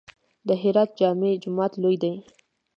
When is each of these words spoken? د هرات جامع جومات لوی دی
د 0.47 0.49
هرات 0.61 0.89
جامع 0.99 1.31
جومات 1.43 1.73
لوی 1.81 1.95
دی 2.03 2.13